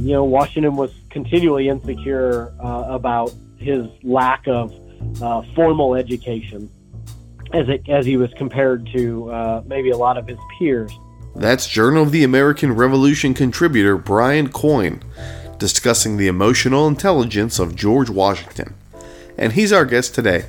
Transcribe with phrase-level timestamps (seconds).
[0.00, 4.72] You know, Washington was continually insecure uh, about his lack of
[5.20, 6.70] uh, formal education
[7.52, 10.92] as it, as he was compared to uh, maybe a lot of his peers.
[11.34, 15.02] That's Journal of the American Revolution contributor Brian Coyne
[15.58, 18.74] discussing the emotional intelligence of George Washington.
[19.36, 20.46] And he's our guest today.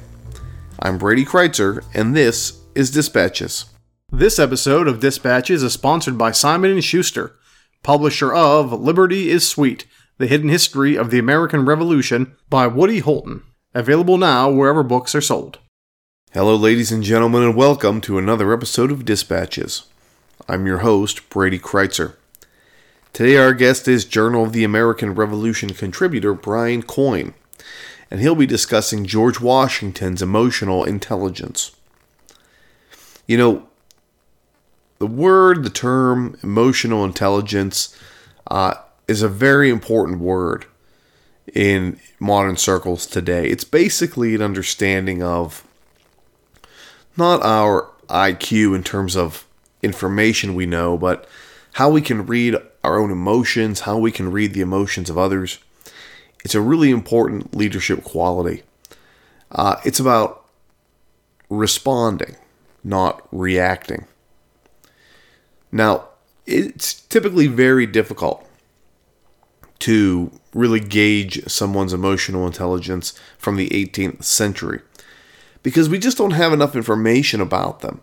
[0.80, 3.66] I'm Brady Crytzer, and this is Dispatches.
[4.12, 7.36] This episode of Dispatches is sponsored by Simon & Schuster
[7.84, 9.86] publisher of Liberty is Sweet
[10.18, 13.44] The Hidden History of the American Revolution by Woody Holton.
[13.74, 15.60] Available now wherever books are sold.
[16.34, 19.84] Hello, ladies and gentlemen, and welcome to another episode of Dispatches.
[20.48, 22.16] I'm your host, Brady Crytzer.
[23.14, 27.34] Today, our guest is Journal of the American Revolution contributor Brian Coyne,
[28.12, 31.76] and he'll be discussing George Washington's emotional intelligence.
[33.26, 33.69] You know,
[35.00, 37.98] the word, the term emotional intelligence
[38.48, 38.76] uh,
[39.08, 40.66] is a very important word
[41.54, 43.48] in modern circles today.
[43.48, 45.66] It's basically an understanding of
[47.18, 49.46] not our IQ in terms of
[49.82, 51.28] information we know, but
[51.74, 55.60] how we can read our own emotions, how we can read the emotions of others.
[56.44, 58.64] It's a really important leadership quality.
[59.52, 60.46] Uh, it's about
[61.50, 62.36] responding,
[62.84, 64.06] not reacting.
[65.72, 66.10] Now,
[66.46, 68.46] it's typically very difficult
[69.80, 74.82] to really gauge someone's emotional intelligence from the 18th century
[75.64, 78.02] because we just don't have enough information about them,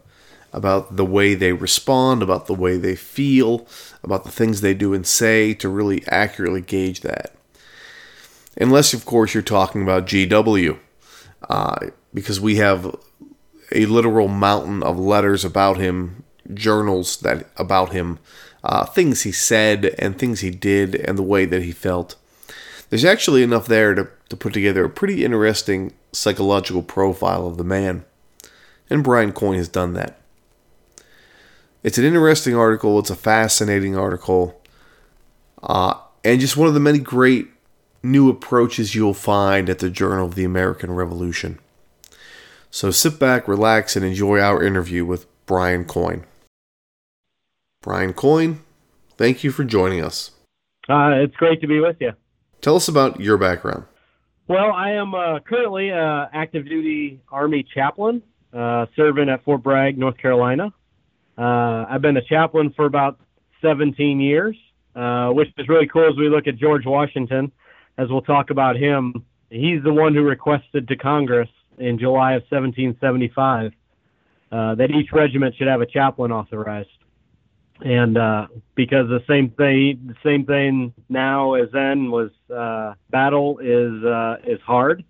[0.52, 3.66] about the way they respond, about the way they feel,
[4.02, 7.34] about the things they do and say to really accurately gauge that.
[8.58, 10.78] Unless, of course, you're talking about GW,
[11.48, 11.76] uh,
[12.14, 12.96] because we have
[13.72, 16.24] a literal mountain of letters about him
[16.54, 18.18] journals that about him,
[18.64, 22.16] uh, things he said and things he did and the way that he felt.
[22.88, 27.64] There's actually enough there to, to put together a pretty interesting psychological profile of the
[27.64, 28.04] man.
[28.88, 30.20] And Brian Coyne has done that.
[31.82, 34.60] It's an interesting article, it's a fascinating article,
[35.62, 37.48] uh, and just one of the many great
[38.02, 41.58] new approaches you'll find at the Journal of the American Revolution.
[42.70, 46.24] So sit back, relax, and enjoy our interview with Brian Coyne.
[47.86, 48.58] Brian Coyne,
[49.16, 50.32] thank you for joining us.
[50.88, 52.10] Uh, it's great to be with you.
[52.60, 53.84] Tell us about your background.
[54.48, 59.98] Well, I am uh, currently an active duty Army chaplain, uh, serving at Fort Bragg,
[59.98, 60.72] North Carolina.
[61.38, 63.20] Uh, I've been a chaplain for about
[63.62, 64.56] 17 years,
[64.96, 67.52] uh, which is really cool as we look at George Washington,
[67.98, 69.24] as we'll talk about him.
[69.48, 71.48] He's the one who requested to Congress
[71.78, 73.70] in July of 1775
[74.50, 76.88] uh, that each regiment should have a chaplain authorized
[77.84, 83.58] and uh, because the same thing, the same thing now as then was uh, battle
[83.58, 85.04] is uh, is hard,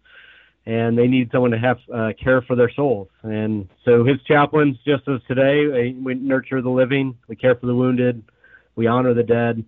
[0.65, 3.09] and they need someone to have uh, care for their souls.
[3.23, 7.75] And so his chaplains, just as today, we nurture the living, we care for the
[7.75, 8.23] wounded,
[8.75, 9.65] we honor the dead,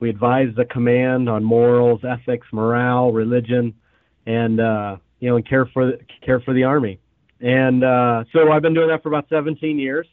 [0.00, 3.74] we advise the command on morals, ethics, morale, religion,
[4.26, 5.92] and uh, you know, and care for
[6.24, 6.98] care for the army.
[7.40, 10.06] And uh, so I've been doing that for about 17 years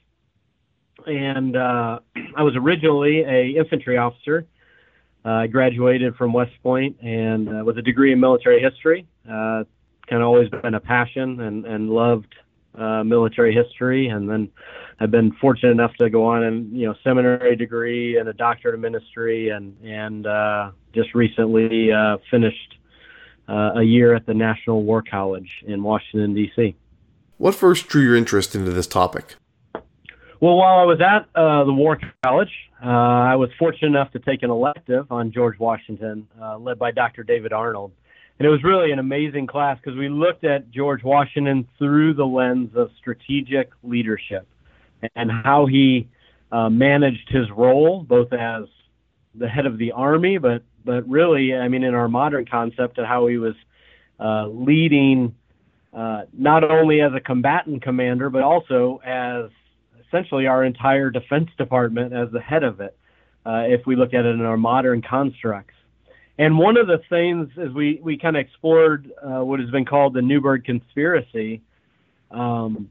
[1.07, 1.99] and uh,
[2.35, 4.45] I was originally a infantry officer.
[5.23, 9.05] Uh, I graduated from West Point and uh, with a degree in military history.
[9.25, 9.63] Uh,
[10.07, 12.33] kind of always been a passion and and loved
[12.75, 14.49] uh, military history, and then
[14.99, 18.75] I've been fortunate enough to go on and you know seminary degree and a doctorate
[18.75, 22.77] of ministry, and and uh, just recently uh, finished
[23.47, 26.75] uh, a year at the National War College in Washington D.C.
[27.37, 29.35] What first drew your interest into this topic?
[30.41, 32.49] Well, while I was at uh, the War College,
[32.83, 36.89] uh, I was fortunate enough to take an elective on George Washington, uh, led by
[36.89, 37.21] Dr.
[37.21, 37.91] David Arnold.
[38.39, 42.25] And it was really an amazing class because we looked at George Washington through the
[42.25, 44.47] lens of strategic leadership
[45.15, 46.09] and how he
[46.51, 48.63] uh, managed his role, both as
[49.35, 53.05] the head of the army, but but really, I mean, in our modern concept, of
[53.05, 53.53] how he was
[54.19, 55.35] uh, leading
[55.93, 59.51] uh, not only as a combatant commander, but also as
[60.11, 62.97] essentially our entire Defense Department as the head of it,
[63.45, 65.73] uh, if we look at it in our modern constructs.
[66.37, 69.85] And one of the things as we, we kind of explored uh, what has been
[69.85, 71.61] called the Newburgh conspiracy,
[72.31, 72.89] um,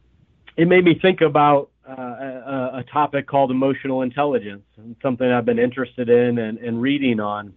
[0.57, 4.63] it made me think about uh, a, a, topic called emotional intelligence,
[5.03, 7.55] something I've been interested in and, and reading on.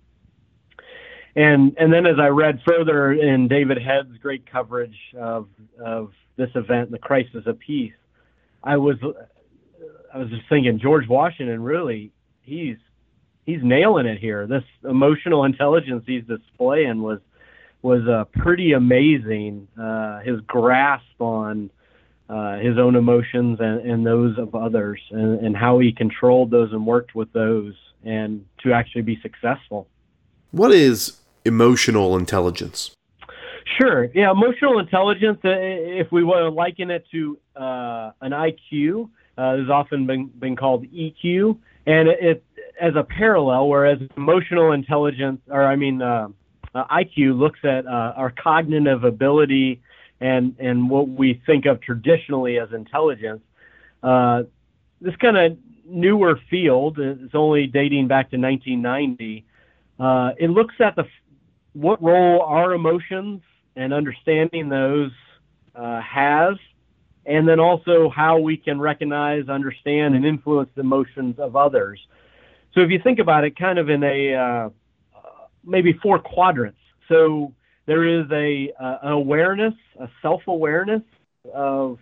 [1.36, 5.48] And and then as I read further in David Head's great coverage of
[5.84, 7.94] of this event, the crisis of peace,
[8.64, 8.98] I was
[10.14, 12.12] I was just thinking George Washington really
[12.44, 12.78] he's
[13.46, 14.46] he's nailing it here.
[14.46, 17.20] This emotional intelligence he's displaying was
[17.82, 19.68] was uh, pretty amazing.
[19.80, 21.72] Uh, his grasp on
[22.30, 26.72] uh, his own emotions and, and those of others, and, and how he controlled those
[26.72, 27.74] and worked with those,
[28.06, 29.88] and to actually be successful.
[30.52, 32.92] What is emotional intelligence?
[33.80, 34.06] Sure.
[34.14, 35.40] Yeah, emotional intelligence.
[35.44, 40.28] Uh, if we want to liken it to uh, an IQ, uh, has often been
[40.28, 42.44] been called EQ, and it, it
[42.80, 43.68] as a parallel.
[43.68, 46.28] Whereas emotional intelligence, or I mean uh,
[46.76, 49.82] uh IQ, looks at uh, our cognitive ability
[50.22, 53.42] and and what we think of traditionally as intelligence.
[54.02, 59.46] this kind of newer field is only dating back to 1990.
[60.40, 61.06] it looks at the
[61.74, 63.42] what role our emotions
[63.76, 65.12] and understanding those
[65.76, 66.56] uh, has,
[67.26, 72.00] and then also how we can recognize, understand, and influence the emotions of others.
[72.74, 74.70] So if you think about it, kind of in a uh,
[75.64, 76.80] maybe four quadrants.
[77.08, 77.54] So
[77.86, 81.04] there is a uh, an awareness, a self-awareness
[81.54, 82.00] of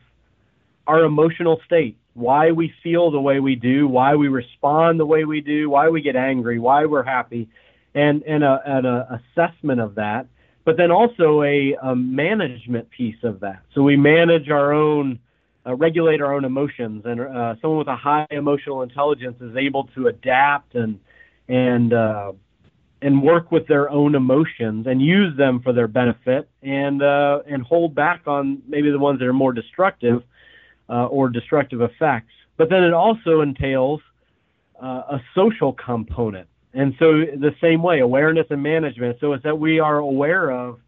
[0.87, 5.25] our emotional state, why we feel the way we do, why we respond the way
[5.25, 7.49] we do, why we get angry, why we're happy,
[7.93, 10.27] and and a, and a assessment of that
[10.63, 13.61] but then also a, a management piece of that.
[13.73, 15.19] So we manage our own,
[15.65, 19.85] uh, regulate our own emotions, and uh, someone with a high emotional intelligence is able
[19.95, 20.99] to adapt and
[21.47, 22.31] and uh,
[23.01, 27.63] and work with their own emotions and use them for their benefit, and uh, and
[27.63, 30.23] hold back on maybe the ones that are more destructive
[30.89, 32.33] uh, or destructive effects.
[32.57, 34.01] But then it also entails
[34.81, 34.85] uh,
[35.17, 39.17] a social component and so the same way, awareness and management.
[39.19, 40.79] So it's that we are aware of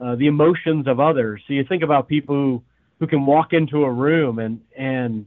[0.00, 1.42] uh, the emotions of others.
[1.46, 2.62] So you think about people who,
[3.00, 5.26] who can walk into a room and and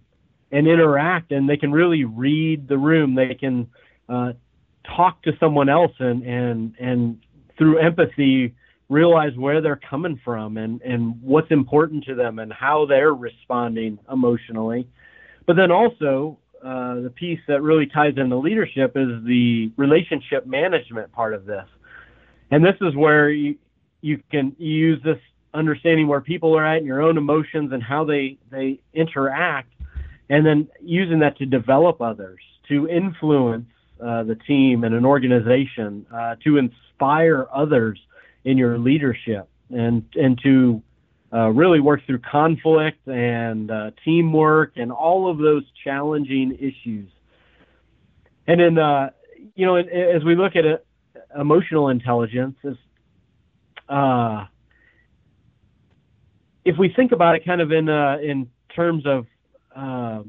[0.52, 3.16] and interact, and they can really read the room.
[3.16, 3.68] They can
[4.08, 4.34] uh,
[4.96, 7.20] talk to someone else, and and and
[7.58, 8.56] through empathy
[8.88, 14.00] realize where they're coming from and and what's important to them and how they're responding
[14.12, 14.88] emotionally.
[15.46, 21.12] But then also uh, the piece that really ties into leadership is the relationship management
[21.12, 21.66] part of this.
[22.52, 23.58] And this is where you,
[24.02, 25.20] you can use this
[25.54, 29.72] understanding where people are at, your own emotions, and how they, they interact,
[30.30, 33.68] and then using that to develop others, to influence
[34.04, 38.00] uh, the team and an organization, uh, to inspire others
[38.44, 40.82] in your leadership, and, and to
[41.32, 47.10] uh, really work through conflict and uh, teamwork and all of those challenging issues.
[48.48, 49.12] And then, uh,
[49.56, 50.86] you know, as we look at it,
[51.40, 52.78] emotional intelligence, is,
[53.88, 54.46] uh,
[56.66, 59.28] if we think about it kind of in uh, in terms of,
[59.76, 60.24] uh,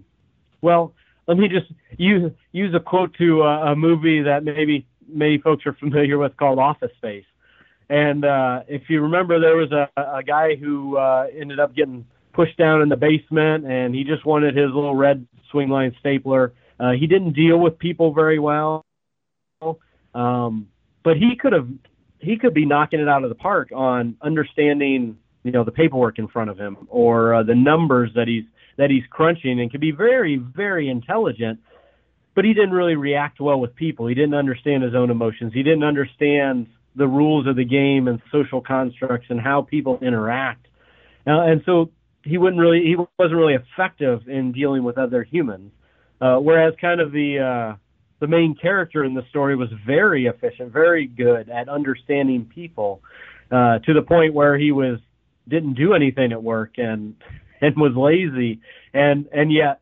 [0.61, 0.95] well,
[1.27, 5.73] let me just use use a quote to a movie that maybe many folks are
[5.73, 7.25] familiar with called Office Space.
[7.91, 12.07] And uh, if you remember, there was a, a guy who uh, ended up getting
[12.33, 16.53] pushed down in the basement, and he just wanted his little red Swingline stapler.
[16.79, 18.87] Uh, he didn't deal with people very well,
[20.15, 20.69] um,
[21.03, 21.69] but he could have
[22.21, 26.21] he could be knocking it out of the park on understanding you know the paperwork
[26.21, 28.45] in front of him or uh, the numbers that he's
[28.79, 31.59] that he's crunching, and could be very very intelligent.
[32.37, 34.07] But he didn't really react well with people.
[34.07, 35.53] He didn't understand his own emotions.
[35.53, 40.67] He didn't understand the rules of the game and social constructs and how people interact.
[41.27, 41.91] Uh, and so
[42.25, 45.73] he wouldn't really he wasn't really effective in dealing with other humans.
[46.21, 47.77] Uh, whereas kind of the uh,
[48.21, 53.03] the main character in the story was very efficient, very good at understanding people,
[53.51, 54.99] uh, to the point where he was
[55.49, 57.17] didn't do anything at work and
[57.61, 58.61] and was lazy,
[58.93, 59.80] and and yet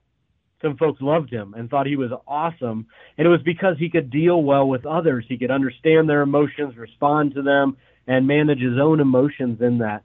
[0.62, 2.86] some folks loved him and thought he was awesome.
[3.16, 5.24] And it was because he could deal well with others.
[5.28, 10.02] He could understand their emotions, respond to them, and manage his own emotions in that.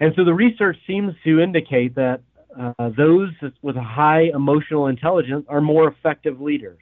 [0.00, 2.20] And so the research seems to indicate that
[2.58, 3.30] uh, those
[3.62, 6.78] with high emotional intelligence are more effective leaders.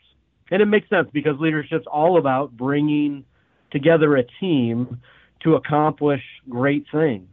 [0.51, 3.25] And it makes sense because leadership's all about bringing
[3.71, 5.01] together a team
[5.43, 7.29] to accomplish great things,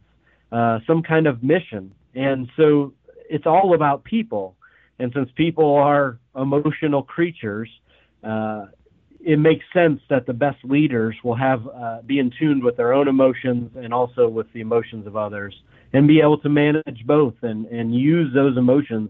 [0.51, 1.94] uh, some kind of mission.
[2.15, 2.94] And so
[3.30, 4.56] it's all about people.
[5.01, 7.70] And since people are emotional creatures,
[8.24, 8.67] uh,
[9.20, 12.93] it makes sense that the best leaders will have uh, be in tune with their
[12.93, 15.53] own emotions and also with the emotions of others,
[15.93, 19.10] and be able to manage both and and use those emotions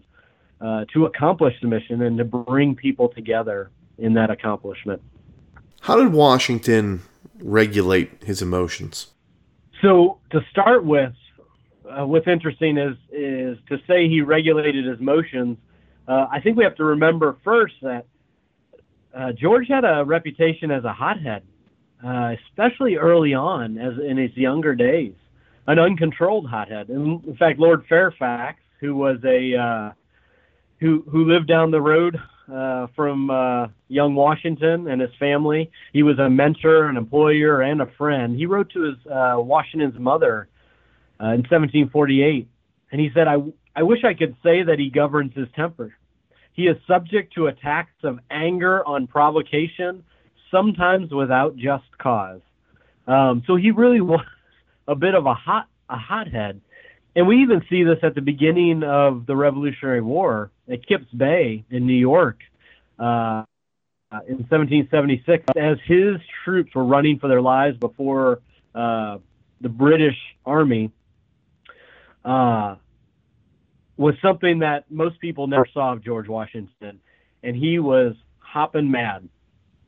[0.62, 5.00] uh, to accomplish the mission and to bring people together in that accomplishment.
[5.82, 7.02] How did Washington
[7.40, 9.08] regulate his emotions?
[9.82, 11.12] So to start with,
[11.90, 15.58] uh, what's interesting is is to say he regulated his emotions.
[16.06, 18.06] Uh, I think we have to remember first that
[19.14, 21.42] uh, George had a reputation as a hothead,
[22.04, 25.14] uh, especially early on, as in his younger days,
[25.66, 26.88] an uncontrolled hothead.
[26.88, 29.92] And in fact, Lord Fairfax, who was a uh,
[30.80, 32.18] who who lived down the road
[32.52, 33.30] uh, from
[33.88, 35.70] young Washington and his family.
[35.92, 38.36] He was a mentor, an employer, and a friend.
[38.36, 40.48] He wrote to his Washington's mother
[41.20, 42.48] in 1748,
[42.90, 43.36] and he said, "I
[43.74, 45.94] I wish I could say that he governs his temper.
[46.52, 50.04] He is subject to attacks of anger on provocation,
[50.50, 52.40] sometimes without just cause.
[53.06, 54.26] Um, so he really was
[54.86, 56.60] a bit of a hot a hothead."
[57.14, 61.64] And we even see this at the beginning of the Revolutionary War at Kips Bay
[61.70, 62.38] in New York
[62.98, 63.44] uh,
[64.26, 68.40] in 1776, as his troops were running for their lives before
[68.74, 69.18] uh,
[69.60, 70.90] the British Army,
[72.24, 72.76] uh,
[73.96, 77.00] was something that most people never saw of George Washington.
[77.42, 79.28] And he was hopping mad.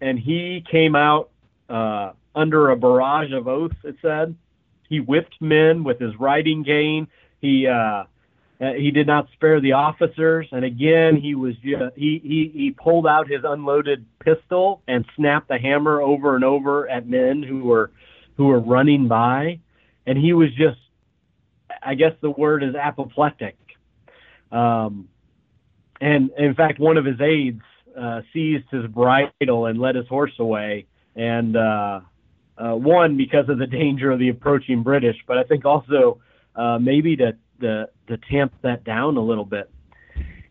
[0.00, 1.30] And he came out
[1.68, 4.34] uh, under a barrage of oaths, it said
[4.88, 7.08] he whipped men with his riding cane.
[7.40, 8.04] He uh,
[8.58, 13.06] he did not spare the officers, and again he was just, he he he pulled
[13.06, 17.90] out his unloaded pistol and snapped the hammer over and over at men who were
[18.36, 19.58] who were running by,
[20.06, 20.78] and he was just
[21.82, 23.56] I guess the word is apoplectic.
[24.54, 25.08] Um,
[26.00, 27.62] and in fact, one of his aides
[27.98, 32.00] uh, seized his bridle and led his horse away, and uh,
[32.56, 36.20] uh, one because of the danger of the approaching British, but I think also
[36.56, 39.70] uh, maybe to, to to tamp that down a little bit.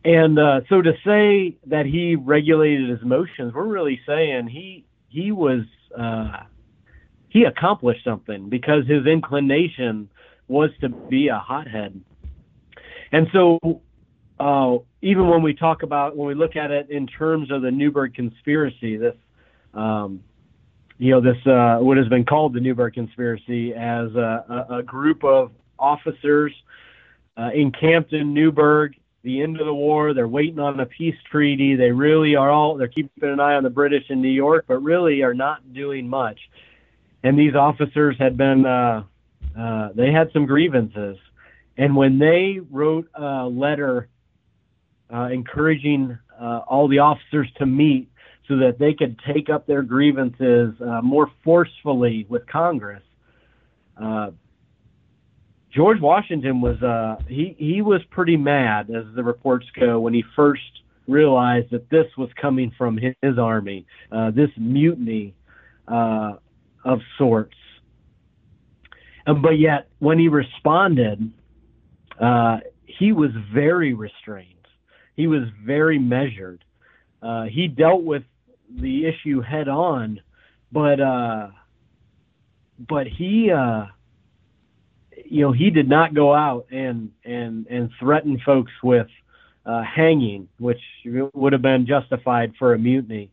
[0.05, 5.31] And uh, so to say that he regulated his emotions, we're really saying he he
[5.31, 5.61] was
[5.97, 6.43] uh,
[7.29, 10.09] he accomplished something because his inclination
[10.47, 11.99] was to be a hothead.
[13.13, 13.59] And so
[14.39, 17.71] uh, even when we talk about when we look at it in terms of the
[17.71, 19.15] Newburgh conspiracy, this
[19.73, 20.23] um,
[20.97, 24.83] you know, this uh, what has been called the Newburgh Conspiracy as a, a, a
[24.83, 26.53] group of officers
[27.37, 28.95] uh, encamped in Newburgh.
[29.23, 31.75] The end of the war, they're waiting on a peace treaty.
[31.75, 34.83] They really are all they're keeping an eye on the British in New York, but
[34.83, 36.39] really are not doing much.
[37.23, 39.03] And these officers had been uh,
[39.57, 41.17] uh, they had some grievances,
[41.77, 44.09] and when they wrote a letter
[45.13, 48.09] uh, encouraging uh, all the officers to meet
[48.47, 53.03] so that they could take up their grievances uh, more forcefully with Congress.
[54.01, 54.31] Uh,
[55.71, 60.23] George Washington was uh, he he was pretty mad, as the reports go, when he
[60.35, 60.61] first
[61.07, 65.33] realized that this was coming from his, his army, uh, this mutiny
[65.87, 67.55] of sorts.
[69.25, 71.31] Um, but yet, when he responded,
[72.85, 74.62] he was very restrained.
[75.15, 76.63] He was very measured.
[77.21, 78.23] Uh, he dealt with
[78.69, 80.19] the issue head on,
[80.71, 81.49] but uh,
[82.87, 83.85] but he uh,
[85.25, 89.07] you know he did not go out and and and threaten folks with
[89.65, 90.81] uh, hanging, which
[91.33, 93.29] would have been justified for a mutiny.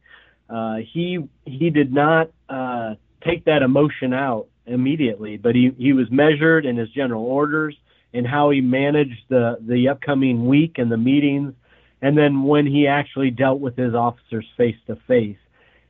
[0.49, 2.95] Uh, he he did not uh,
[3.25, 7.77] take that emotion out immediately, but he, he was measured in his general orders
[8.13, 11.55] and how he managed the the upcoming week and the meetings
[12.03, 15.37] and then when he actually dealt with his officers face to face,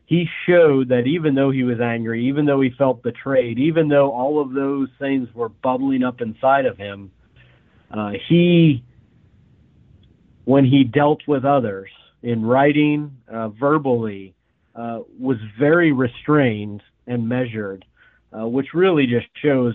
[0.06, 4.10] he showed that even though he was angry, even though he felt betrayed, even though
[4.10, 7.12] all of those things were bubbling up inside of him,
[7.92, 8.82] uh, he,
[10.44, 11.90] when he dealt with others
[12.22, 14.34] in writing, uh, verbally,
[14.74, 17.84] uh, was very restrained and measured,
[18.32, 19.74] uh, which really just shows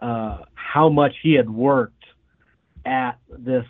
[0.00, 2.04] uh, how much he had worked
[2.84, 3.66] at this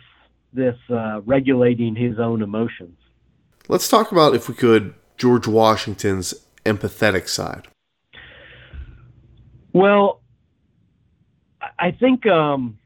[0.53, 2.97] this uh, regulating his own emotions.
[3.67, 6.33] Let's talk about, if we could, George Washington's
[6.65, 7.67] empathetic side.
[9.71, 10.21] Well,
[11.79, 12.77] I think um,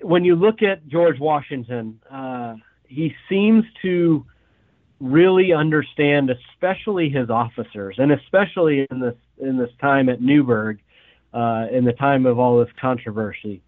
[0.00, 2.54] when you look at George Washington, uh,
[2.88, 4.26] he seems to
[5.00, 10.78] really understand, especially his officers, and especially in this in this time at Newburgh,
[11.32, 13.62] uh, in the time of all this controversy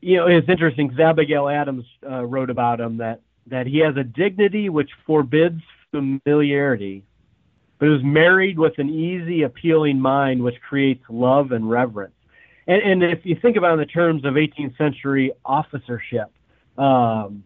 [0.00, 3.96] you know, it's interesting because Abigail Adams uh, wrote about him that that he has
[3.96, 7.04] a dignity which forbids familiarity,
[7.78, 12.14] but is married with an easy, appealing mind, which creates love and reverence.
[12.66, 16.30] And, and if you think about it in the terms of 18th century officership,
[16.78, 17.42] um,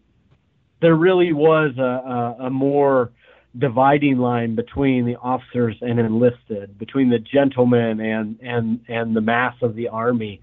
[0.80, 3.10] there really was a, a, a more
[3.56, 9.54] dividing line between the officers and enlisted, between the gentlemen and and and the mass
[9.62, 10.40] of the army.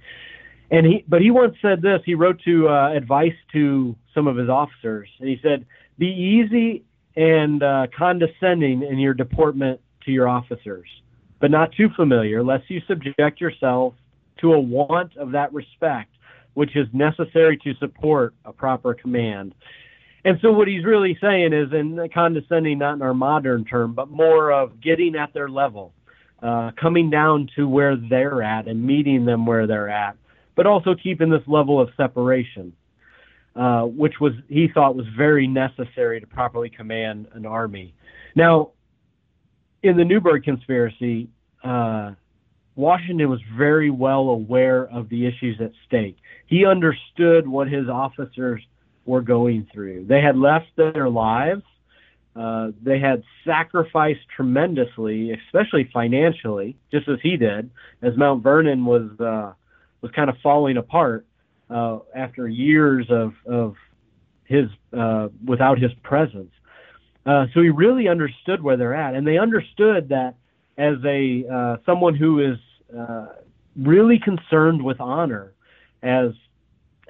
[0.71, 2.01] And he, but he once said this.
[2.05, 5.65] He wrote to uh, advice to some of his officers, and he said,
[5.97, 6.83] "Be easy
[7.17, 10.87] and uh, condescending in your deportment to your officers,
[11.41, 13.93] but not too familiar, lest you subject yourself
[14.39, 16.09] to a want of that respect
[16.53, 19.53] which is necessary to support a proper command."
[20.23, 24.09] And so what he's really saying is, in condescending, not in our modern term, but
[24.09, 25.93] more of getting at their level,
[26.41, 30.15] uh, coming down to where they're at and meeting them where they're at,
[30.55, 32.73] but also keeping this level of separation,
[33.55, 37.93] uh, which was he thought was very necessary to properly command an army.
[38.35, 38.71] Now,
[39.83, 41.29] in the Newburgh conspiracy,
[41.63, 42.11] uh,
[42.75, 46.17] Washington was very well aware of the issues at stake.
[46.47, 48.61] He understood what his officers
[49.05, 50.05] were going through.
[50.05, 51.63] They had left their lives.
[52.35, 57.69] Uh, they had sacrificed tremendously, especially financially, just as he did,
[58.01, 59.53] as Mount Vernon was uh,
[60.01, 61.25] was kind of falling apart
[61.69, 63.75] uh, after years of of
[64.45, 64.65] his
[64.97, 66.51] uh, without his presence.
[67.25, 70.35] Uh, so he really understood where they're at, and they understood that
[70.77, 72.57] as a uh, someone who is
[73.77, 75.53] really concerned with honor,
[76.03, 76.31] as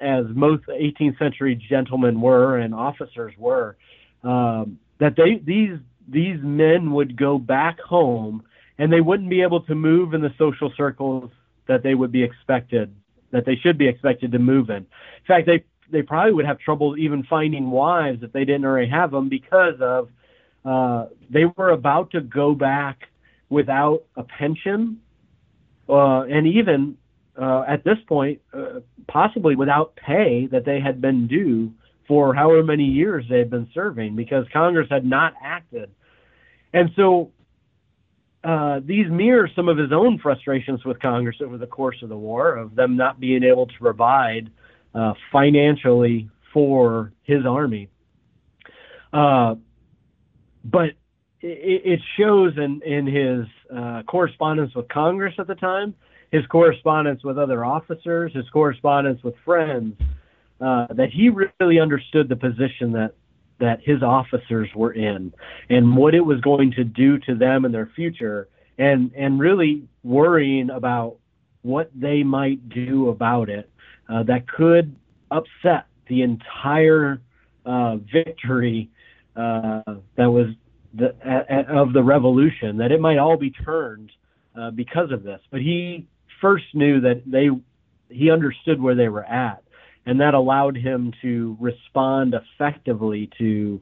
[0.00, 3.76] as most 18th century gentlemen were and officers were,
[4.24, 8.42] um, that they these these men would go back home
[8.78, 11.30] and they wouldn't be able to move in the social circles
[11.66, 12.94] that they would be expected
[13.30, 14.76] that they should be expected to move in.
[14.76, 14.86] In
[15.26, 19.10] fact, they they probably would have trouble even finding wives if they didn't already have
[19.10, 20.08] them because of
[20.64, 23.08] uh, they were about to go back
[23.50, 25.00] without a pension
[25.88, 26.96] uh, and even
[27.40, 31.72] uh, at this point, uh, possibly without pay that they had been due
[32.06, 35.90] for however many years they had been serving because Congress had not acted.
[36.72, 37.30] And so
[38.44, 42.16] uh, these mirror some of his own frustrations with Congress over the course of the
[42.16, 44.50] war, of them not being able to provide
[44.94, 47.88] uh, financially for his army.
[49.12, 49.54] Uh,
[50.64, 50.90] but
[51.40, 55.94] it, it, shows in, in his uh, correspondence with Congress at the time
[56.32, 59.94] his correspondence with other officers, his correspondence with friends,
[60.60, 63.12] uh, that he really understood the position that
[63.62, 65.32] that his officers were in
[65.70, 69.84] and what it was going to do to them and their future, and and really
[70.02, 71.16] worrying about
[71.62, 73.70] what they might do about it
[74.08, 74.96] uh, that could
[75.30, 77.20] upset the entire
[77.64, 78.90] uh, victory
[79.36, 79.82] uh,
[80.16, 80.48] that was
[80.92, 81.14] the,
[81.68, 82.76] of the revolution.
[82.78, 84.10] That it might all be turned
[84.58, 86.04] uh, because of this, but he
[86.40, 87.48] first knew that they
[88.08, 89.62] he understood where they were at,
[90.06, 93.80] and that allowed him to respond effectively to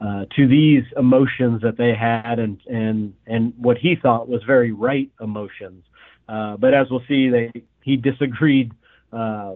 [0.00, 4.72] uh, to these emotions that they had, and and and what he thought was very
[4.72, 5.84] right emotions.
[6.28, 7.50] Uh, but as we'll see, they
[7.82, 8.72] he disagreed
[9.12, 9.54] uh,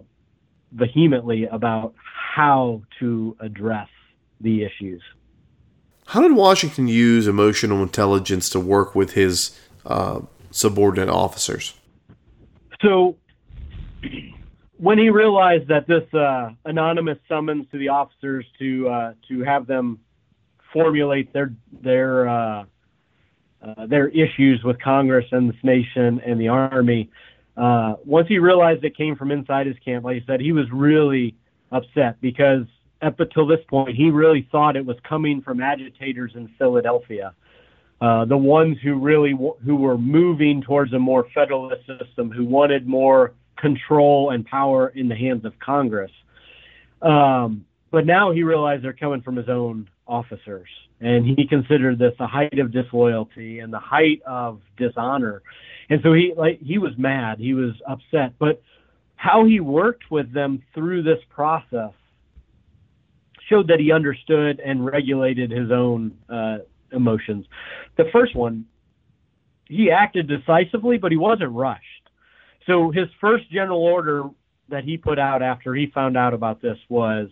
[0.71, 1.93] vehemently about
[2.35, 3.89] how to address
[4.41, 5.01] the issues.
[6.07, 11.75] How did Washington use emotional intelligence to work with his uh, subordinate officers?
[12.81, 13.17] So
[14.79, 19.67] when he realized that this uh, anonymous summons to the officers to uh, to have
[19.67, 19.99] them
[20.73, 22.63] formulate their their uh,
[23.61, 27.09] uh their issues with Congress and this nation and the army,
[27.57, 30.65] uh, once he realized it came from inside his camp, like he said, he was
[30.71, 31.35] really
[31.71, 32.63] upset because
[33.01, 37.33] up until this point, he really thought it was coming from agitators in Philadelphia.
[37.99, 42.45] Uh, the ones who really w- who were moving towards a more federalist system, who
[42.45, 46.11] wanted more control and power in the hands of Congress.
[47.01, 50.69] Um, but now he realized they're coming from his own officers,
[50.99, 55.41] and he considered this the height of disloyalty and the height of dishonor.
[55.89, 58.61] And so he like he was mad, he was upset, but
[59.15, 61.91] how he worked with them through this process
[63.49, 66.59] showed that he understood and regulated his own uh,
[66.91, 67.45] emotions.
[67.97, 68.65] The first one,
[69.65, 71.83] he acted decisively, but he wasn't rushed.
[72.69, 74.29] So his first general order
[74.69, 77.29] that he put out after he found out about this was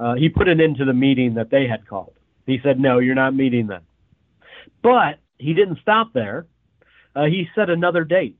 [0.00, 2.12] uh, he put it into the meeting that they had called.
[2.44, 3.82] He said, "No, you're not meeting them."
[4.82, 6.46] But he didn't stop there.
[7.14, 8.36] Uh, he set another date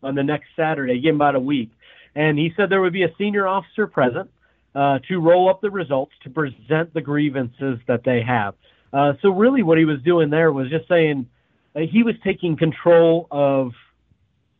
[0.00, 1.70] on the next Saturday, again about a week,
[2.14, 4.30] and he said there would be a senior officer present
[4.76, 8.54] uh, to roll up the results to present the grievances that they have.
[8.92, 11.28] Uh, so really, what he was doing there was just saying
[11.74, 13.72] uh, he was taking control of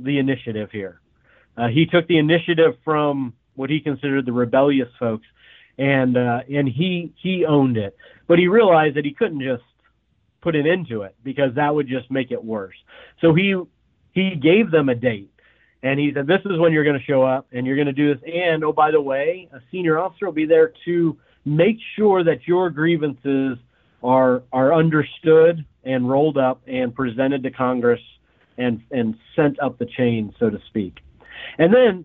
[0.00, 1.00] the initiative here.
[1.56, 5.26] Uh, he took the initiative from what he considered the rebellious folks,
[5.78, 7.96] and uh, and he he owned it.
[8.26, 9.62] But he realized that he couldn't just
[10.40, 12.76] put an end to it because that would just make it worse.
[13.20, 13.60] So he
[14.12, 15.32] he gave them a date,
[15.82, 17.92] and he said, "This is when you're going to show up, and you're going to
[17.92, 18.22] do this.
[18.32, 22.46] And oh, by the way, a senior officer will be there to make sure that
[22.46, 23.58] your grievances
[24.02, 28.00] are are understood and rolled up and presented to Congress
[28.58, 30.98] and and sent up the chain, so to speak.
[31.58, 32.04] And then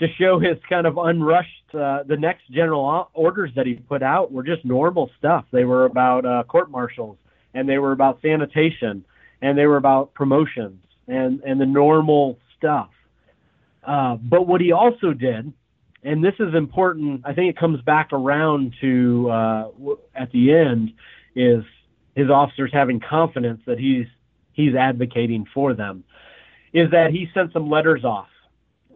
[0.00, 4.32] to show his kind of unrushed, uh, the next general orders that he put out
[4.32, 5.44] were just normal stuff.
[5.52, 7.16] They were about uh, court martials,
[7.54, 9.04] and they were about sanitation,
[9.40, 12.90] and they were about promotions, and and the normal stuff.
[13.84, 15.52] Uh, but what he also did,
[16.02, 19.70] and this is important, I think it comes back around to uh,
[20.14, 20.92] at the end,
[21.36, 21.64] is
[22.16, 24.06] his officers having confidence that he's
[24.52, 26.02] he's advocating for them,
[26.72, 28.28] is that he sent some letters off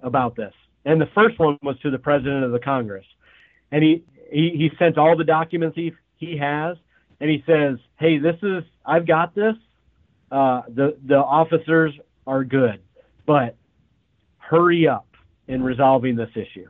[0.03, 0.53] about this.
[0.85, 3.05] And the first one was to the president of the Congress.
[3.71, 6.77] And he, he, he sent all the documents he, he has,
[7.21, 9.55] and he says, hey, this is, I've got this.
[10.31, 11.95] Uh, the, the officers
[12.27, 12.81] are good,
[13.27, 13.57] but
[14.39, 15.09] hurry up
[15.47, 16.69] in resolving this issue.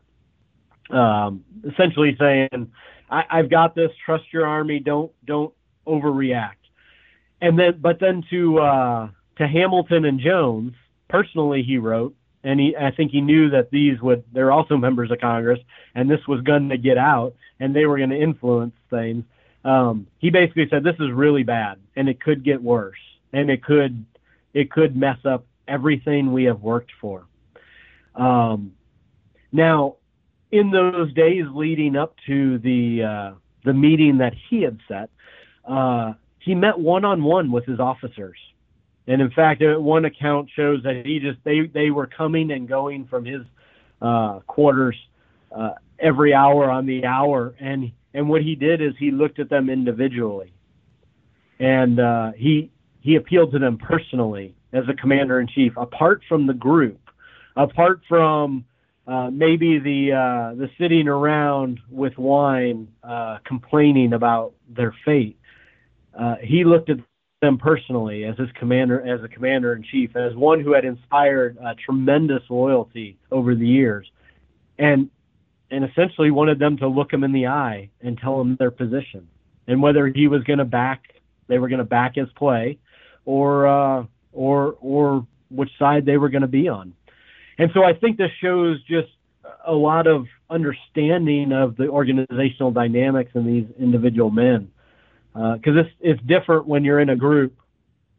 [0.96, 2.72] Um, essentially saying,
[3.10, 5.52] I, I've got this, trust your army, don't, don't
[5.86, 6.58] overreact
[7.40, 10.74] and then but then to uh, to Hamilton and Jones
[11.08, 12.14] personally, he wrote,
[12.48, 15.60] and he I think he knew that these would they're also members of Congress,
[15.94, 19.24] and this was going to get out, and they were going to influence things.
[19.64, 22.98] Um, he basically said this is really bad, and it could get worse,
[23.34, 24.02] and it could
[24.54, 27.26] it could mess up everything we have worked for.
[28.14, 28.72] Um,
[29.52, 29.96] now,
[30.50, 33.32] in those days leading up to the uh,
[33.66, 35.10] the meeting that he had set,
[35.66, 38.38] uh, he met one on one with his officers.
[39.08, 42.68] And in fact, uh, one account shows that he just they they were coming and
[42.68, 43.40] going from his
[44.02, 44.96] uh, quarters
[45.50, 49.48] uh, every hour on the hour, and and what he did is he looked at
[49.48, 50.52] them individually,
[51.58, 56.46] and uh, he he appealed to them personally as a commander in chief, apart from
[56.46, 57.00] the group,
[57.56, 58.62] apart from
[59.06, 65.38] uh, maybe the uh, the sitting around with wine, uh, complaining about their fate.
[66.12, 66.98] Uh, he looked at
[67.40, 71.56] them personally as his commander, as a commander in chief, as one who had inspired
[71.58, 74.10] uh, tremendous loyalty over the years,
[74.78, 75.10] and
[75.70, 79.28] and essentially wanted them to look him in the eye and tell him their position
[79.68, 81.14] and whether he was going to back,
[81.46, 82.78] they were going to back his play,
[83.24, 86.94] or uh, or or which side they were going to be on.
[87.58, 89.08] And so I think this shows just
[89.64, 94.70] a lot of understanding of the organizational dynamics in these individual men
[95.38, 97.56] because uh, it's it's different when you're in a group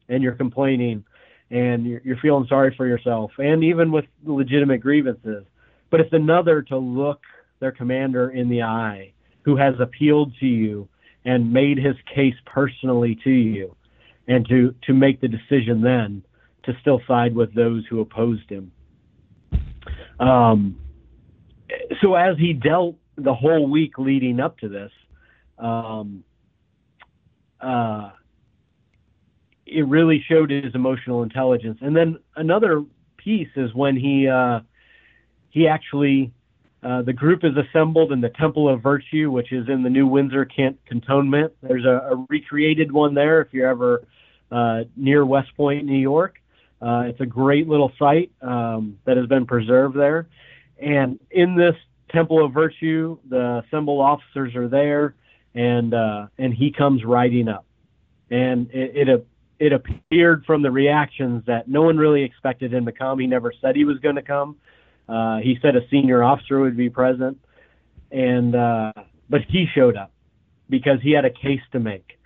[0.08, 1.04] and you're complaining
[1.52, 5.44] and you're, you're feeling sorry for yourself and even with legitimate grievances.
[5.90, 7.22] But it's another to look
[7.60, 9.12] their commander in the eye
[9.44, 10.88] who has appealed to you
[11.26, 13.76] and made his case personally to you
[14.28, 16.24] and to to make the decision then
[16.64, 18.72] to still side with those who opposed him.
[20.22, 20.80] Um,
[22.02, 24.92] so as he dealt the whole week leading up to this
[25.58, 26.24] um,
[27.62, 28.12] uh,
[29.66, 31.80] it really showed his emotional intelligence.
[31.82, 32.84] And then another
[33.18, 34.62] piece is when he uh,
[35.50, 36.32] he actually
[36.82, 40.08] uh, the group is assembled in the Temple of Virtue, which is in the New
[40.08, 41.52] Windsor Kent Cantonment.
[41.62, 44.08] There's a, a recreated one there if you're ever
[44.52, 46.40] uh, near West Point, New York.
[46.82, 50.30] Uh, it's a great little site um, that has been preserved there.
[50.82, 51.76] And in this
[52.10, 55.16] Temple of Virtue, the assembled officers are there
[55.56, 57.66] and uh, and he comes riding up,
[58.30, 59.28] and it, it
[59.60, 63.20] it appeared from the reactions that no one really expected him to come.
[63.20, 64.56] He never said he was going to come.
[65.08, 67.38] Uh, he said a senior officer would be present,
[68.12, 68.94] and uh,
[69.30, 70.12] but he showed up
[70.70, 72.18] because he had a case to make.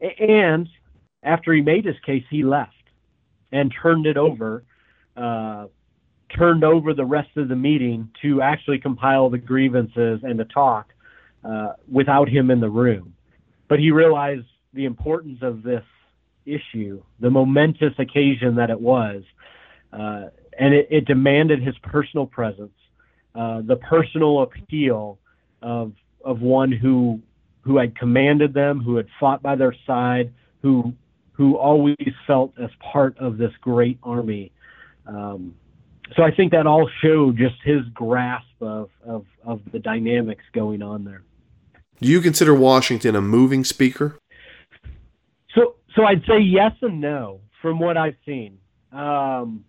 [0.00, 0.68] And
[1.22, 2.72] after he made his case, he left
[3.50, 4.62] and turned it over,
[5.16, 5.66] uh,
[6.36, 10.92] turned over the rest of the meeting to actually compile the grievances and to talk
[11.44, 13.14] uh, without him in the room.
[13.68, 15.84] But he realized the importance of this
[16.46, 19.22] issue, the momentous occasion that it was,
[19.92, 20.26] uh,
[20.58, 22.72] and it, it, demanded his personal presence,
[23.34, 25.18] uh, the personal appeal
[25.62, 25.92] of
[26.24, 27.20] of one who
[27.60, 30.92] who had commanded them, who had fought by their side, who
[31.32, 31.96] who always
[32.26, 34.50] felt as part of this great army.
[35.06, 35.54] Um,
[36.16, 40.82] so I think that all showed just his grasp of, of, of the dynamics going
[40.82, 41.22] on there.
[42.00, 44.16] Do you consider Washington a moving speaker?
[45.54, 48.58] So so I'd say yes and no from what I've seen.
[48.92, 49.64] Um,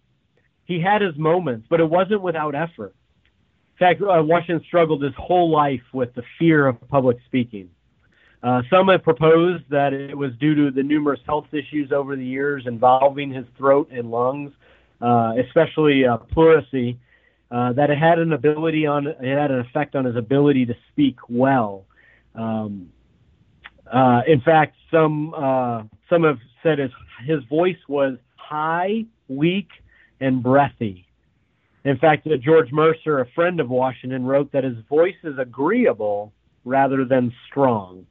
[0.66, 2.96] he had his moments, but it wasn't without effort.
[3.74, 7.70] In fact, uh, Washington struggled his whole life with the fear of public speaking.
[8.44, 12.26] Uh, some have proposed that it was due to the numerous health issues over the
[12.26, 14.54] years involving his throat and lungs,
[15.02, 16.98] uh, especially uh, pleurisy,
[17.52, 20.76] uh, that it had an ability on it had an effect on his ability to
[20.92, 21.86] speak well.
[22.36, 22.92] Um,
[23.92, 26.92] uh, in fact, some uh, some have said his
[27.26, 29.70] his voice was high, weak,
[30.20, 31.06] and breathy.
[31.86, 36.34] In fact, George Mercer, a friend of Washington, wrote that his voice is agreeable
[36.66, 38.06] rather than strong.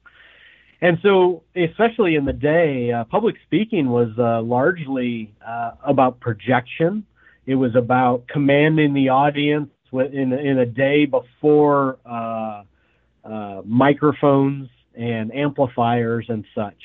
[0.80, 7.04] And so, especially in the day, uh, public speaking was uh, largely uh, about projection.
[7.46, 12.62] It was about commanding the audience in, in a day before uh,
[13.24, 16.76] uh, microphones and amplifiers and such.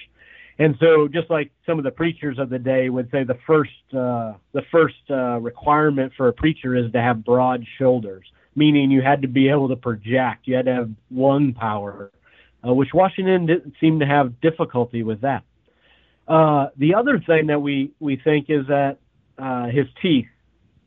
[0.57, 3.71] And so, just like some of the preachers of the day would say, the first
[3.91, 8.25] uh, the first requirement for a preacher is to have broad shoulders,
[8.55, 12.11] meaning you had to be able to project, you had to have lung power,
[12.67, 15.43] uh, which Washington didn't seem to have difficulty with that.
[16.27, 18.97] Uh, the other thing that we, we think is that
[19.37, 20.27] uh, his teeth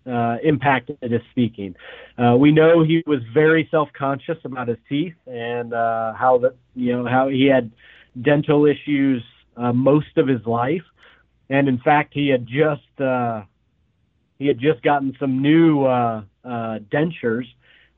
[0.07, 1.75] uh, impacted his speaking.
[2.17, 6.93] Uh, we know he was very self-conscious about his teeth and uh, how the you
[6.93, 7.71] know how he had
[8.23, 9.23] dental issues
[9.75, 10.85] most of his life,
[11.51, 12.83] and in fact he had just
[14.39, 15.81] he had just gotten some new
[16.45, 17.47] dentures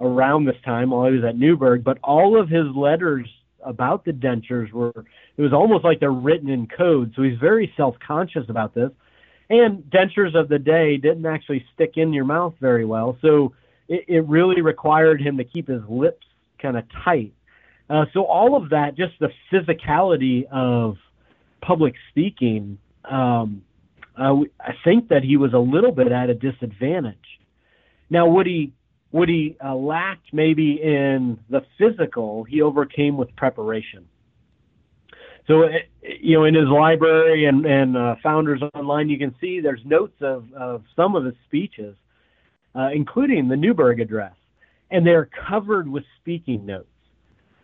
[0.01, 1.85] around this time while he was at Newburgh.
[1.85, 3.29] But all of his letters
[3.65, 5.05] about the dentures were
[5.37, 7.13] it was almost like they're written in code.
[7.17, 8.91] So he's very self-conscious about this.
[9.51, 13.55] And dentures of the day didn't actually stick in your mouth very well, so
[13.89, 16.27] it, it really required him to keep his lips
[16.61, 17.33] kind of tight.
[17.89, 20.97] Uh, so all of that, just the physicality of
[21.63, 23.63] public speaking, um,
[24.19, 27.17] uh, I think that he was a little bit at a disadvantage.
[28.11, 28.73] Now, would he
[29.11, 34.07] what he uh, lacked maybe in the physical, he overcame with preparation.
[35.47, 35.69] So, uh,
[36.03, 40.17] you know, in his library and, and uh, Founders Online, you can see there's notes
[40.21, 41.97] of, of some of his speeches,
[42.75, 44.35] uh, including the Newburgh Address,
[44.91, 46.89] and they're covered with speaking notes.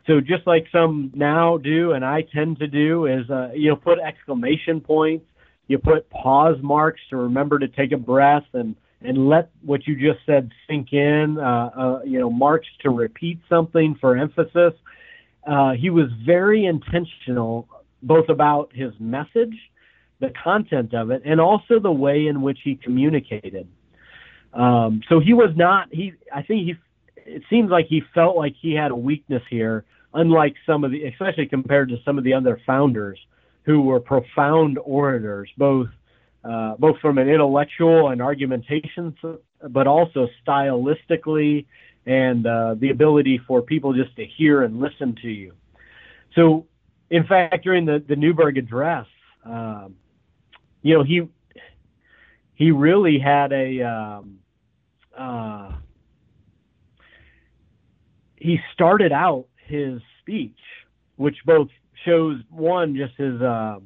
[0.07, 3.76] So just like some now do, and I tend to do, is uh, you know
[3.76, 5.24] put exclamation points,
[5.66, 9.94] you put pause marks to remember to take a breath and and let what you
[9.94, 11.38] just said sink in.
[11.38, 14.72] Uh, uh, you know, marks to repeat something for emphasis.
[15.46, 17.68] Uh, he was very intentional,
[18.02, 19.54] both about his message,
[20.20, 23.68] the content of it, and also the way in which he communicated.
[24.54, 25.88] Um, so he was not.
[25.92, 26.74] He, I think he.
[27.26, 31.04] It seems like he felt like he had a weakness here, unlike some of the,
[31.04, 33.18] especially compared to some of the other founders
[33.64, 35.88] who were profound orators, both
[36.44, 39.16] uh, both from an intellectual and argumentation,
[39.70, 41.66] but also stylistically
[42.07, 45.54] and uh, the ability for people just to hear and listen to you.
[46.35, 46.66] So,
[47.11, 49.07] in fact, during the, the Newburgh address,
[49.44, 49.94] um,
[50.83, 51.28] you know, he
[52.54, 54.38] he really had a um,
[55.16, 55.72] uh,
[58.37, 60.59] he started out his speech,
[61.16, 61.68] which both
[62.04, 63.78] shows one just his uh,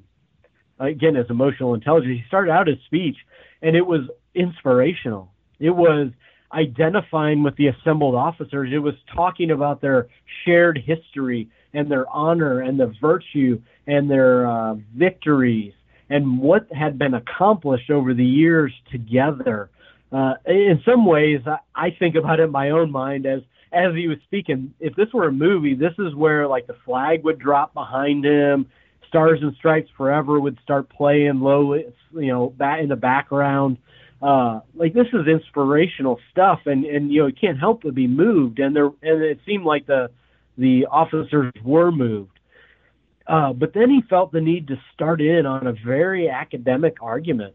[0.78, 2.20] again as emotional intelligence.
[2.20, 3.16] He started out his speech,
[3.62, 4.02] and it was
[4.34, 5.30] inspirational.
[5.58, 6.10] It was
[6.52, 8.70] identifying with the assembled officers.
[8.72, 10.08] It was talking about their
[10.44, 15.74] shared history and their honor and the virtue and their uh, victories
[16.10, 19.68] and what had been accomplished over the years together.
[20.10, 23.94] Uh, in some ways, I, I think about it in my own mind as as
[23.94, 24.72] he was speaking.
[24.80, 28.66] If this were a movie, this is where like the flag would drop behind him
[29.08, 33.78] Stars and Stripes Forever would start playing low, you know, that in the background.
[34.20, 38.08] Uh, like this is inspirational stuff, and and you know you can't help but be
[38.08, 40.10] moved, and there and it seemed like the
[40.56, 42.38] the officers were moved.
[43.28, 47.54] Uh, but then he felt the need to start in on a very academic argument,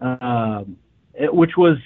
[0.00, 0.78] um,
[1.14, 1.76] it, which was,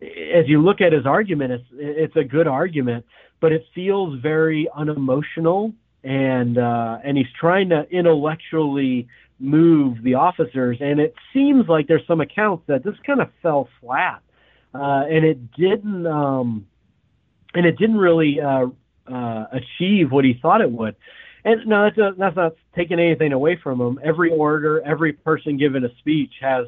[0.00, 3.04] as you look at his argument, it's it's a good argument,
[3.40, 5.72] but it feels very unemotional
[6.06, 9.08] and uh, and he's trying to intellectually
[9.40, 10.78] move the officers.
[10.80, 14.22] And it seems like there's some accounts that this kind of fell flat,
[14.72, 16.66] uh, and it didn't um,
[17.54, 18.66] and it didn't really uh,
[19.12, 20.94] uh, achieve what he thought it would.
[21.44, 24.00] And no, that's, a, that's not taking anything away from him.
[24.02, 26.66] Every orator, every person given a speech has,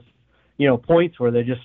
[0.57, 1.62] you know, points where they just,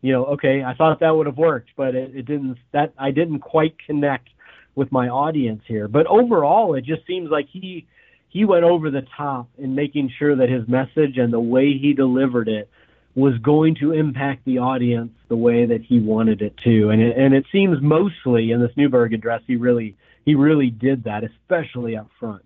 [0.00, 2.58] you know, okay, I thought that would have worked, but it, it didn't.
[2.72, 4.28] That I didn't quite connect
[4.76, 5.88] with my audience here.
[5.88, 7.88] But overall, it just seems like he
[8.28, 11.94] he went over the top in making sure that his message and the way he
[11.94, 12.68] delivered it
[13.14, 16.90] was going to impact the audience the way that he wanted it to.
[16.90, 21.04] And it, and it seems mostly in this Newburgh address, he really he really did
[21.04, 22.44] that, especially up front.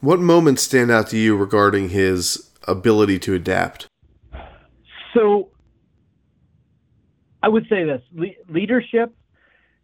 [0.00, 3.88] What moments stand out to you regarding his ability to adapt?
[5.14, 5.48] So,
[7.42, 9.14] I would say this: Le- leadership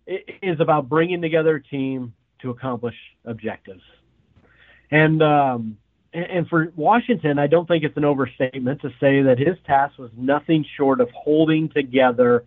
[0.07, 3.83] is about bringing together a team to accomplish objectives.
[4.91, 5.79] And um,
[6.13, 10.11] and for Washington, I don't think it's an overstatement to say that his task was
[10.15, 12.45] nothing short of holding together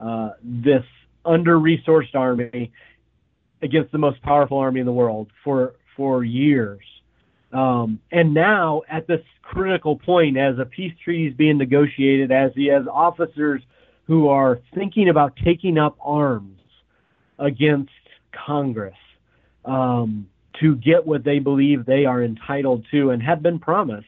[0.00, 0.82] uh, this
[1.24, 2.72] under-resourced army
[3.62, 6.84] against the most powerful army in the world for for years.
[7.52, 12.50] Um, and now, at this critical point, as a peace treaty is being negotiated, as
[12.54, 13.62] he has officers
[14.06, 16.60] who are thinking about taking up arms
[17.38, 17.92] against
[18.32, 18.96] Congress,
[19.64, 20.28] um,
[20.60, 24.06] to get what they believe they are entitled to and have been promised.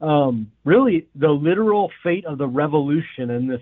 [0.00, 3.60] Um, really, the literal fate of the revolution in this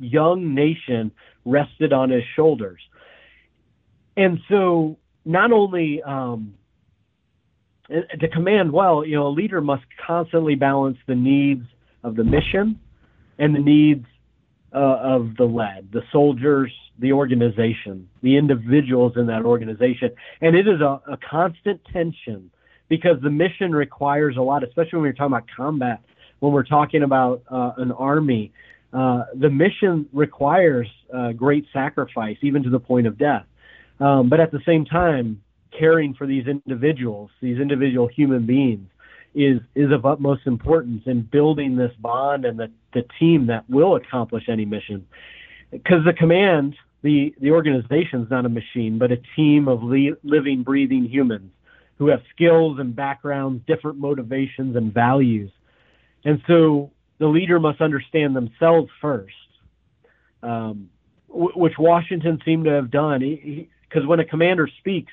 [0.00, 1.12] young nation
[1.44, 2.80] rested on his shoulders.
[4.16, 6.54] And so, not only um,
[7.88, 11.64] to command well, you know, a leader must constantly balance the needs
[12.02, 12.78] of the mission
[13.38, 14.06] and the needs
[14.74, 20.10] uh, of the led, the soldiers, the organization, the individuals in that organization.
[20.40, 22.50] And it is a, a constant tension
[22.88, 26.00] because the mission requires a lot, especially when we're talking about combat,
[26.40, 28.52] when we're talking about uh, an army.
[28.92, 33.44] Uh, the mission requires uh, great sacrifice, even to the point of death.
[34.00, 35.42] Um, but at the same time,
[35.78, 38.88] caring for these individuals, these individual human beings,
[39.34, 43.96] is is of utmost importance in building this bond and the, the team that will
[43.96, 45.06] accomplish any mission.
[45.70, 50.14] Because the command the the organization is not a machine, but a team of li-
[50.22, 51.50] living, breathing humans
[51.96, 55.50] who have skills and backgrounds, different motivations and values,
[56.24, 59.34] and so the leader must understand themselves first,
[60.42, 60.88] um,
[61.28, 63.20] w- which Washington seemed to have done.
[63.20, 65.12] Because when a commander speaks,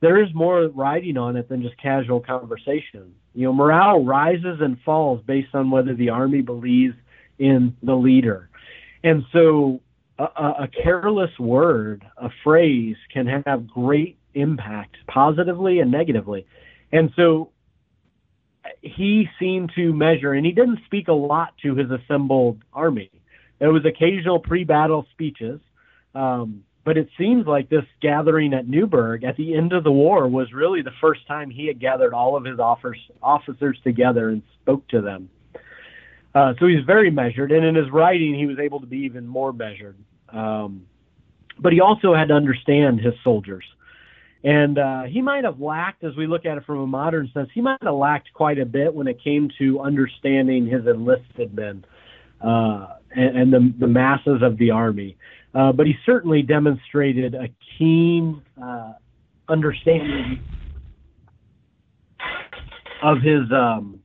[0.00, 3.14] there is more riding on it than just casual conversation.
[3.34, 6.94] You know, morale rises and falls based on whether the army believes
[7.38, 8.48] in the leader.
[9.02, 9.80] And so
[10.18, 10.22] a,
[10.64, 16.46] a careless word, a phrase can have great impact positively and negatively.
[16.92, 17.50] And so
[18.80, 23.10] he seemed to measure, and he didn't speak a lot to his assembled army.
[23.58, 25.60] There was occasional pre-battle speeches,
[26.14, 30.28] um, but it seems like this gathering at Newburgh at the end of the war
[30.28, 34.86] was really the first time he had gathered all of his officers together and spoke
[34.88, 35.30] to them.
[36.34, 39.26] Uh, so he's very measured, and in his writing, he was able to be even
[39.26, 39.96] more measured.
[40.30, 40.86] Um,
[41.58, 43.64] but he also had to understand his soldiers.
[44.42, 47.48] And uh, he might have lacked, as we look at it from a modern sense,
[47.54, 51.84] he might have lacked quite a bit when it came to understanding his enlisted men
[52.42, 55.16] uh, and, and the, the, masses of the army.
[55.54, 58.92] Uh, but he certainly demonstrated a keen uh,
[59.48, 60.42] understanding
[63.02, 64.00] of his um,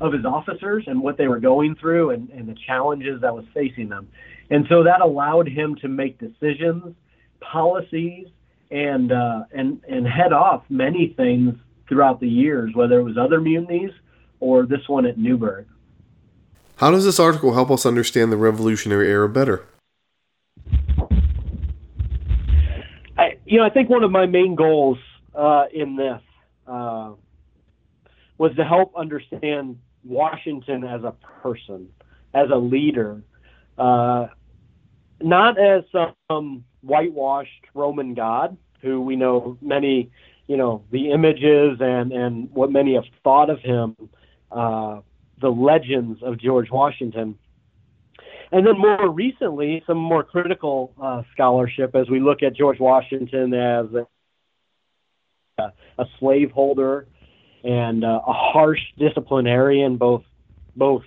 [0.00, 3.44] of his officers and what they were going through and, and the challenges that was
[3.54, 4.08] facing them.
[4.50, 6.94] And so that allowed him to make decisions,
[7.40, 8.28] policies,
[8.70, 11.54] and uh, and and head off many things
[11.88, 13.92] throughout the years, whether it was other mutinies
[14.40, 15.66] or this one at Newburgh.
[16.76, 19.64] How does this article help us understand the Revolutionary Era better?
[23.16, 24.98] I, you know, I think one of my main goals
[25.34, 26.20] uh, in this
[26.66, 27.12] uh,
[28.36, 31.88] was to help understand Washington as a person,
[32.34, 33.22] as a leader,
[33.78, 34.28] uh,
[35.20, 35.84] not as
[36.28, 40.10] some whitewashed Roman god who we know many,
[40.46, 43.96] you know, the images and and what many have thought of him,
[44.52, 45.00] uh,
[45.40, 47.38] the legends of George Washington.
[48.52, 53.52] And then more recently, some more critical uh, scholarship as we look at George Washington
[53.52, 53.86] as
[55.58, 57.08] a, a slaveholder
[57.66, 60.22] and uh, a harsh disciplinarian, both
[60.76, 61.02] both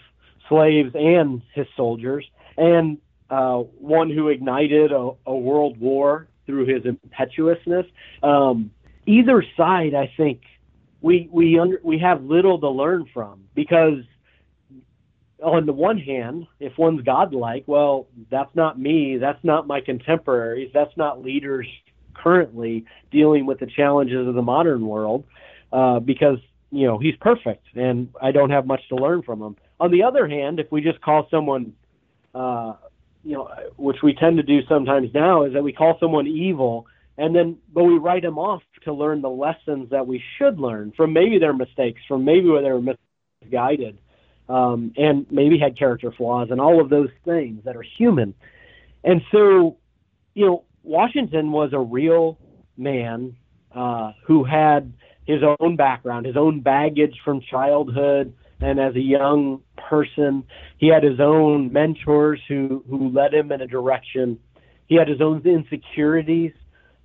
[0.49, 2.25] slaves and his soldiers,
[2.57, 2.97] and
[3.29, 7.85] uh, one who ignited a, a, world war through his impetuousness.
[8.23, 8.71] Um,
[9.05, 10.41] either side, I think,
[11.01, 14.03] we we under, we have little to learn from because
[15.41, 20.71] on the one hand, if one's godlike, well, that's not me, that's not my contemporaries,
[20.73, 21.67] that's not leaders
[22.13, 25.23] currently dealing with the challenges of the modern world,
[25.71, 26.39] uh, because
[26.71, 29.55] you know he's perfect and I don't have much to learn from him.
[29.79, 31.73] On the other hand, if we just call someone
[32.33, 32.73] uh,
[33.23, 36.87] you know, which we tend to do sometimes now, is that we call someone evil
[37.19, 40.93] and then but we write them off to learn the lessons that we should learn
[40.95, 42.95] from maybe their mistakes, from maybe where they were
[43.43, 43.97] misguided,
[44.47, 48.33] um, and maybe had character flaws, and all of those things that are human.
[49.03, 49.77] And so,
[50.33, 52.39] you know, Washington was a real
[52.77, 53.35] man
[53.75, 54.93] uh, who had
[55.29, 60.43] his own background, his own baggage from childhood, and as a young person,
[60.79, 64.39] he had his own mentors who who led him in a direction.
[64.87, 66.53] He had his own insecurities.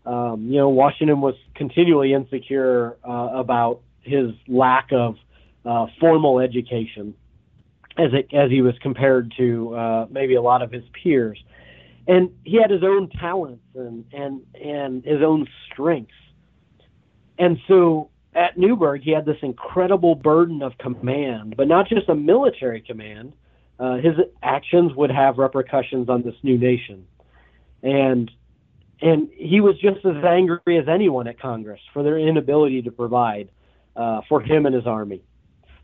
[0.07, 5.17] Um, you know, Washington was continually insecure uh, about his lack of
[5.67, 7.15] uh, formal education,
[7.99, 11.39] as it, as he was compared to uh, maybe a lot of his peers,
[12.09, 16.15] and he had his own talents and and and his own strengths,
[17.39, 22.15] and so at Newburgh, he had this incredible burden of command, but not just a
[22.15, 23.33] military command.
[23.79, 27.07] Uh, his actions would have repercussions on this new nation,
[27.83, 28.31] and
[29.01, 33.49] and he was just as angry as anyone at Congress for their inability to provide
[33.97, 35.23] uh, for him and his army.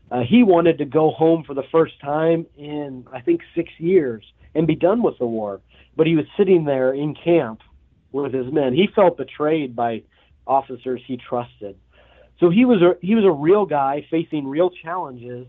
[0.09, 4.23] Uh, he wanted to go home for the first time in I think six years
[4.55, 5.61] and be done with the war,
[5.95, 7.61] but he was sitting there in camp
[8.11, 8.73] with his men.
[8.73, 10.03] He felt betrayed by
[10.47, 11.77] officers he trusted
[12.41, 15.47] so he was a he was a real guy facing real challenges,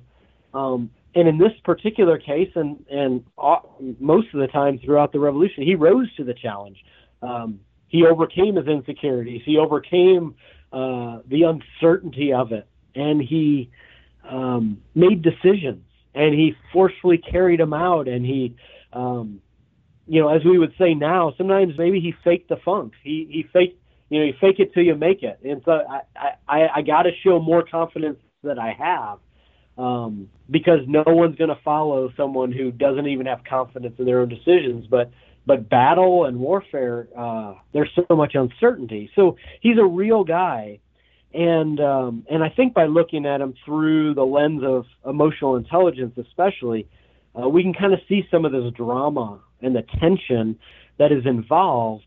[0.53, 3.25] um, and in this particular case, and and
[3.99, 6.85] most of the time throughout the revolution, he rose to the challenge.
[7.23, 9.43] Um, he overcame his insecurities.
[9.45, 10.35] He overcame
[10.73, 13.71] uh, the uncertainty of it, and he
[14.29, 15.85] um, made decisions.
[16.15, 18.07] And he forcefully carried them out.
[18.07, 18.55] And he,
[18.93, 19.41] um,
[20.07, 22.93] you know, as we would say now, sometimes maybe he faked the funk.
[23.03, 23.82] He he faked
[24.13, 25.41] you know, you fake it till you make it.
[25.43, 29.21] And so I, I, I got to show more confidence that I have
[29.83, 34.21] um, because no one's going to follow someone who doesn't even have confidence in their
[34.21, 34.87] own decisions.
[34.87, 35.11] But
[35.47, 39.11] but battle and warfare, uh, there's so much uncertainty.
[39.17, 40.81] So he's a real guy,
[41.33, 46.19] and um, and I think by looking at him through the lens of emotional intelligence,
[46.19, 46.87] especially,
[47.35, 50.59] uh, we can kind of see some of this drama and the tension
[50.99, 52.05] that is involved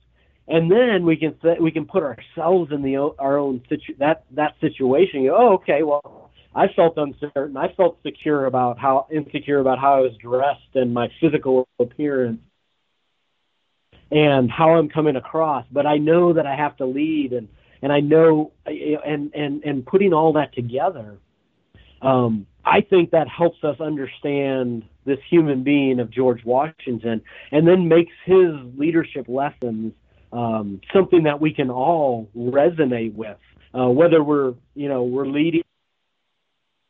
[0.48, 4.56] and then we can we can put ourselves in the our own situ- that that
[4.62, 5.22] situation.
[5.22, 7.58] You go, oh, okay, well, I felt uncertain.
[7.58, 12.41] I felt secure about how insecure about how I was dressed and my physical appearance
[14.12, 15.66] and how I'm coming across.
[15.72, 17.48] But I know that I have to lead, and
[17.82, 21.18] and I know and and and putting all that together.
[22.04, 27.22] Um, I think that helps us understand this human being of George Washington,
[27.52, 29.93] and then makes his leadership lessons
[30.32, 33.38] um, something that we can all resonate with,
[33.73, 35.63] uh, whether we're you know we're leading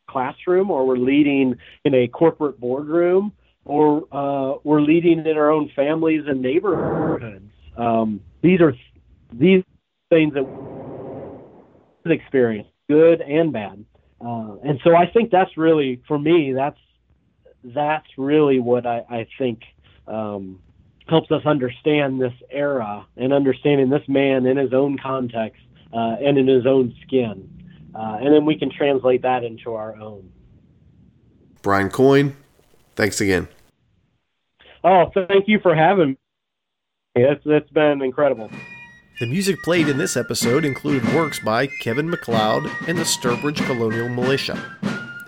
[0.09, 3.33] classroom or we're leading in a corporate boardroom
[3.65, 7.51] or uh, we're leading in our own families and neighborhoods.
[7.75, 8.73] Um, these are
[9.33, 9.63] these
[10.09, 10.45] things that
[12.05, 13.83] experience, good and bad.
[14.21, 16.79] Uh, and so I think that's really, for me, that's
[17.63, 19.61] that's really what I, I think
[20.07, 20.59] um,
[21.07, 25.61] helps us understand this era and understanding this man in his own context
[25.93, 27.49] uh, and in his own skin.
[27.93, 30.29] Uh, and then we can translate that into our own.
[31.61, 32.35] Brian Coyne,
[32.95, 33.47] thanks again.
[34.83, 36.17] Oh, thank you for having me.
[37.15, 38.51] It's, it's been incredible.
[39.19, 44.09] The music played in this episode included works by Kevin MacLeod and the Sturbridge Colonial
[44.09, 44.61] Militia.